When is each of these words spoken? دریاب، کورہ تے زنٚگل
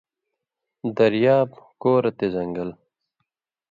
دریاب، 0.97 1.49
کورہ 1.81 2.11
تے 2.17 2.27
زنٚگل 2.33 2.69